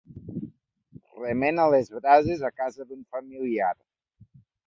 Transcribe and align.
Remena 1.25 1.67
les 1.75 1.91
brases 1.99 2.41
a 2.49 2.51
casa 2.63 2.87
d'un 2.93 3.05
familiar. 3.17 3.71